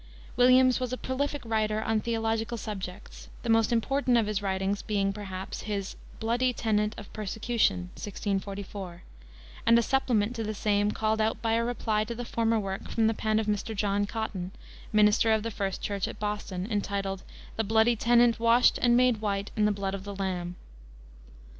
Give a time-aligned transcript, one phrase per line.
[0.35, 5.13] Williams was a prolific writer on theological subjects, the most important of his writings being,
[5.13, 9.03] perhaps, his Bloody Tenent of Persecution, 1644,
[9.67, 12.89] and a supplement to the same called out by a reply to the former work
[12.89, 13.75] from the pen of Mr.
[13.75, 14.49] John Cotton,
[14.91, 17.21] minister of the First Church at Boston, entitled
[17.55, 20.55] The Bloody Tenent Washed and made White in the Blood of the Lamb.